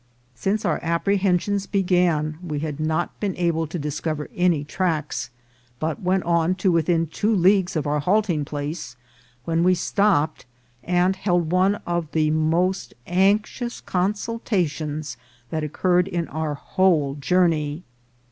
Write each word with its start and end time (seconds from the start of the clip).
Since 0.33 0.65
our 0.65 0.79
apprehensions 0.81 1.67
began, 1.67 2.39
we 2.41 2.57
had 2.61 2.79
not 2.79 3.19
been 3.19 3.37
able 3.37 3.67
to 3.67 3.77
discover 3.77 4.31
any 4.35 4.63
tracks, 4.63 5.29
but 5.79 6.01
went 6.01 6.23
on 6.23 6.55
to 6.55 6.71
within 6.71 7.05
two 7.05 7.31
leagues 7.35 7.75
of 7.75 7.85
our 7.85 7.99
halting 7.99 8.43
place, 8.45 8.95
when 9.45 9.63
we 9.63 9.75
stopped, 9.75 10.47
and 10.83 11.15
held 11.15 11.51
one 11.51 11.75
of 11.85 12.11
the 12.13 12.31
most 12.31 12.95
anxious 13.05 13.79
consultations 13.79 15.17
that 15.51 15.63
occurred 15.63 16.07
in 16.07 16.27
our 16.29 16.55
whole 16.55 17.13
journey. 17.13 17.83